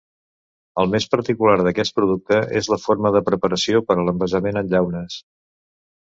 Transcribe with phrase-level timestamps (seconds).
[0.83, 5.21] El més particular d'aquest producte és la forma de preparació per a l'envasament en llaunes.